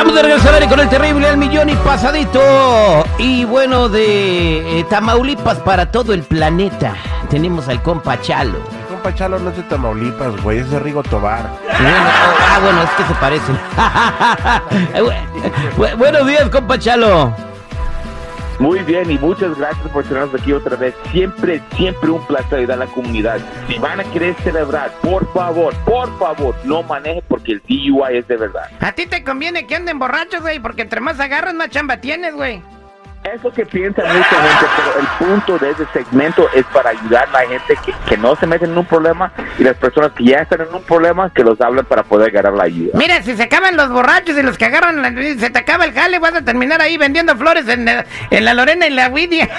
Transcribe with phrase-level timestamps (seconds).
[0.00, 3.04] Estamos de regreso al aire con el terrible al millón y pasadito.
[3.18, 6.94] Y bueno, de eh, Tamaulipas para todo el planeta.
[7.28, 8.60] Tenemos al compa Chalo.
[8.80, 11.42] El compa Chalo no es de Tamaulipas, güey, es de Rigo Tobar.
[11.42, 13.58] Bueno, ah, bueno, es que se parecen.
[14.94, 15.02] Eh,
[15.76, 17.34] bu- buenos días, compa Chalo.
[18.60, 20.94] Muy bien y muchas gracias por tenernos aquí otra vez.
[21.12, 23.40] Siempre, siempre un placer ayudar a la comunidad.
[23.66, 28.28] Si van a querer celebrar, por favor, por favor, no maneje porque el DUI es
[28.28, 28.70] de verdad.
[28.80, 32.34] A ti te conviene que anden borrachos, güey, porque entre más agarras, más chamba tienes,
[32.34, 32.62] güey.
[33.22, 37.28] Es lo que piensa mucha gente, pero el punto de ese segmento es para ayudar
[37.28, 40.24] a la gente que, que no se meten en un problema y las personas que
[40.24, 42.92] ya están en un problema que los hablan para poder ganar la ayuda.
[42.94, 45.92] Mira, si se acaban los borrachos y los que agarran, la- se te acaba el
[45.92, 49.48] jale, vas a terminar ahí vendiendo flores en, la- en la Lorena y la Widia.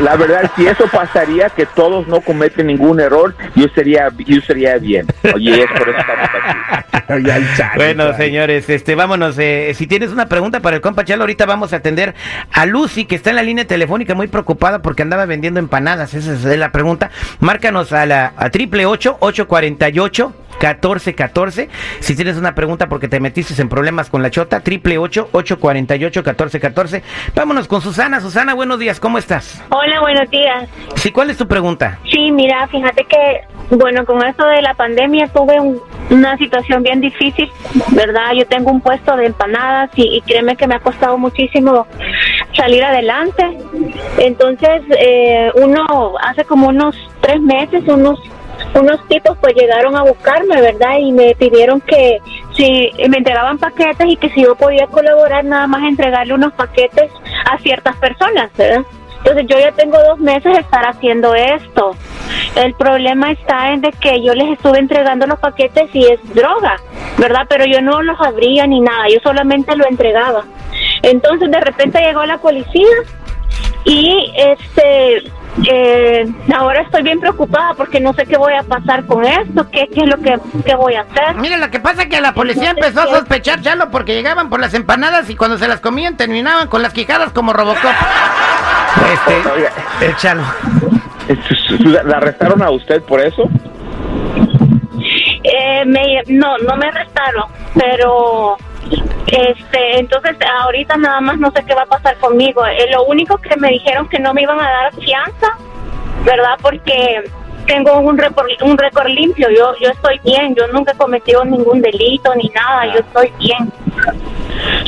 [0.00, 4.78] La verdad, si eso pasaría, que todos no cometen ningún error, yo sería, yo sería
[4.78, 5.06] bien.
[5.34, 6.58] Oye, es por eso estamos aquí.
[7.76, 9.38] Bueno, señores, este, vámonos.
[9.38, 11.97] eh, si tienes una pregunta para el compa Chalo, ahorita vamos a atender
[12.52, 16.14] a Lucy, que está en la línea telefónica muy preocupada porque andaba vendiendo empanadas.
[16.14, 17.10] Esa es la pregunta.
[17.40, 21.68] Márcanos a la a triple ocho ocho cuarenta y ocho 1414.
[22.00, 25.58] Si tienes una pregunta porque te metiste en problemas con la chota, triple ocho ocho
[25.60, 27.02] cuarenta y ocho 1414.
[27.34, 28.20] Vámonos con Susana.
[28.20, 29.62] Susana, buenos días, ¿cómo estás?
[29.70, 30.68] Hola, buenos días.
[30.96, 31.98] Sí, ¿cuál es tu pregunta?
[32.10, 35.80] Sí, mira, fíjate que, bueno, con esto de la pandemia tuve un-
[36.10, 37.50] una situación bien difícil,
[37.92, 38.32] ¿verdad?
[38.34, 41.86] Yo tengo un puesto de empanadas y, y créeme que me ha costado muchísimo
[42.54, 43.44] salir adelante.
[44.18, 48.20] Entonces, eh, uno, hace como unos tres meses, unos
[48.74, 50.98] unos tipos pues llegaron a buscarme, ¿verdad?
[50.98, 52.18] Y me pidieron que
[52.56, 57.10] si me entregaban paquetes y que si yo podía colaborar nada más entregarle unos paquetes
[57.50, 58.84] a ciertas personas, ¿verdad?
[59.18, 61.96] Entonces yo ya tengo dos meses de estar haciendo esto.
[62.56, 66.76] El problema está en de que yo les estuve entregando los paquetes y es droga,
[67.16, 67.46] ¿verdad?
[67.48, 70.44] Pero yo no los abría ni nada, yo solamente lo entregaba.
[71.02, 72.86] Entonces de repente llegó la policía
[73.84, 75.30] y este
[75.66, 79.88] eh, ahora estoy bien preocupada porque no sé qué voy a pasar con esto, qué,
[79.92, 81.36] qué es lo que, que voy a hacer.
[81.36, 84.60] Mira, lo que pasa es que la policía empezó a sospechar, Chalo, porque llegaban por
[84.60, 87.78] las empanadas y cuando se las comían terminaban con las quijadas como Robocop.
[88.98, 90.42] Este, el Chalo.
[92.04, 93.48] ¿La arrestaron a usted por eso?
[95.42, 97.44] Eh, me, no, no me arrestaron,
[97.74, 98.56] pero
[99.26, 102.66] este, entonces ahorita nada más no sé qué va a pasar conmigo.
[102.66, 105.56] Eh, lo único que me dijeron que no me iban a dar fianza,
[106.24, 106.56] ¿verdad?
[106.60, 107.22] Porque
[107.66, 109.48] tengo un récord, un récord limpio.
[109.50, 110.54] Yo, yo estoy bien.
[110.54, 112.86] Yo nunca he cometido ningún delito ni nada.
[112.86, 113.72] Yo estoy bien.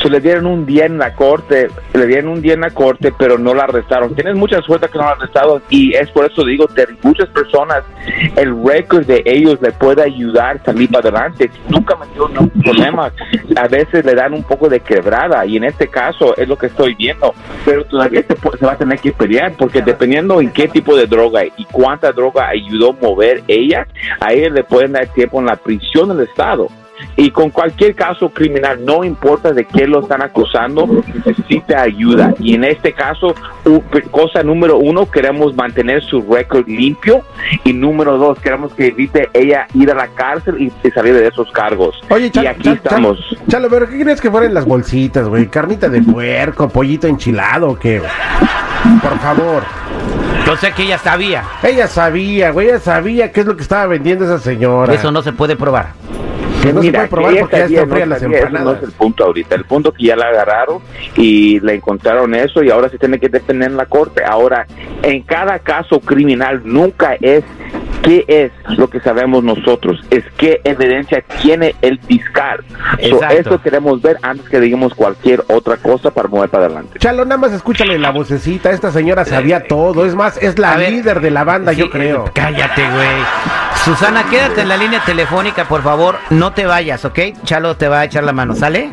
[0.00, 3.12] Se le dieron un día en la corte, le dieron un día en la corte,
[3.18, 4.14] pero no la arrestaron.
[4.14, 7.82] Tienes mucha suerte que no la arrestaron y es por eso digo, Terry, muchas personas,
[8.36, 11.50] el récord de ellos le puede ayudar a salir para adelante.
[11.68, 13.12] Nunca metió ningún problema,
[13.56, 16.66] a veces le dan un poco de quebrada y en este caso es lo que
[16.66, 17.34] estoy viendo,
[17.64, 21.06] pero todavía se, se va a tener que pelear porque dependiendo en qué tipo de
[21.06, 23.86] droga y cuánta droga ayudó a mover ella,
[24.20, 26.68] a ella le pueden dar tiempo en la prisión del Estado.
[27.16, 30.86] Y con cualquier caso criminal, no importa de qué lo están acusando,
[31.24, 32.34] necesita ayuda.
[32.38, 33.34] Y en este caso,
[34.10, 37.22] cosa número uno, queremos mantener su récord limpio.
[37.64, 41.50] Y número dos, queremos que evite ella ir a la cárcel y, salir de esos
[41.52, 42.00] cargos.
[42.08, 43.36] Oye, y Chalo, aquí Chalo, estamos.
[43.48, 45.48] Chalo, pero ¿qué crees que fueran las bolsitas, güey?
[45.48, 48.00] ¿Carnita de puerco, pollito enchilado o qué?
[49.02, 49.62] Por favor.
[50.46, 51.44] Yo sé que ella sabía.
[51.62, 54.94] Ella sabía, güey, ella sabía qué es lo que estaba vendiendo esa señora.
[54.94, 55.92] Eso no se puede probar.
[56.62, 58.36] Que no Mira, se puede probar que porque ya están frías no las eso no
[58.36, 58.76] empanadas.
[58.78, 59.54] es el punto ahorita.
[59.54, 60.82] El punto que ya la agarraron
[61.16, 64.22] y le encontraron eso y ahora se tiene que defender en la corte.
[64.24, 64.66] Ahora,
[65.02, 67.44] en cada caso criminal nunca es
[68.02, 72.64] qué es lo que sabemos nosotros, es qué evidencia tiene el fiscal.
[73.08, 76.98] So, eso queremos ver antes que digamos cualquier otra cosa para mover para adelante.
[76.98, 78.70] Chalo, nada más escúchale la vocecita.
[78.70, 80.06] Esta señora sabía todo.
[80.06, 82.26] Es más, es la A ver, líder de la banda, Sí, yo creo.
[82.26, 83.08] eh, Cállate, güey.
[83.88, 86.18] Susana, quédate en la línea telefónica, por favor.
[86.28, 87.20] No te vayas, ¿ok?
[87.44, 88.90] Chalo te va a echar la mano, ¿sale?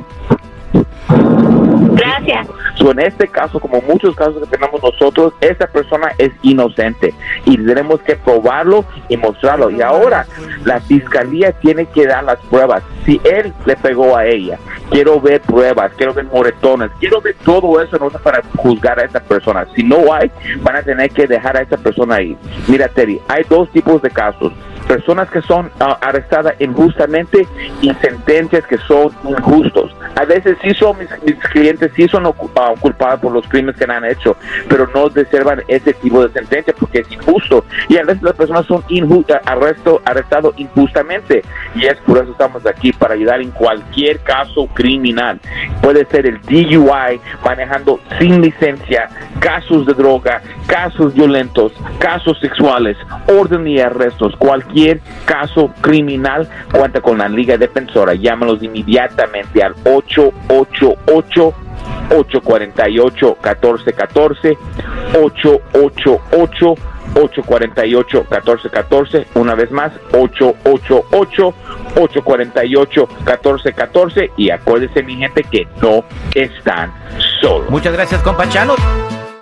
[1.91, 2.47] Gracias.
[2.75, 7.13] So, en este caso, como muchos casos que tenemos nosotros, esa persona es inocente
[7.43, 9.69] y tenemos que probarlo y mostrarlo.
[9.69, 10.27] Y ahora
[10.63, 12.81] la fiscalía tiene que dar las pruebas.
[13.05, 14.57] Si él le pegó a ella,
[14.91, 19.19] quiero ver pruebas, quiero ver moretones, quiero ver todo eso no para juzgar a esa
[19.19, 19.67] persona.
[19.75, 20.31] Si no hay,
[20.61, 22.37] van a tener que dejar a esa persona ahí.
[22.69, 24.53] Mira, Terry, hay dos tipos de casos.
[24.87, 27.47] Personas que son ah, arrestadas injustamente
[27.81, 29.95] y sentencias que son injustos.
[30.15, 31.09] A veces sí son mis,
[31.51, 34.37] clientes, sí son ocu- ah, culpados por los crímenes que han hecho,
[34.69, 37.65] pero no deservan ese tipo de sentencia porque es injusto.
[37.89, 38.83] Y a veces las personas son
[39.29, 41.41] ah, arresto, arrestados injustamente.
[41.75, 45.39] Y es por eso estamos aquí, para ayudar en cualquier caso criminal.
[45.81, 49.09] Puede ser el DUI, manejando sin licencia,
[49.39, 52.97] casos de droga, casos violentos, casos sexuales,
[53.27, 54.74] orden y arrestos, cualquier
[55.25, 58.13] caso criminal cuenta con la Liga Defensora.
[58.13, 61.53] Llámanos inmediatamente al 888
[62.09, 64.57] 848 1414
[65.13, 66.75] 888
[67.15, 71.53] 848 1414 una vez más 888
[71.95, 76.93] 848 1414 y acuérdense mi gente que no están
[77.41, 78.75] solos Muchas gracias, compa Chalo.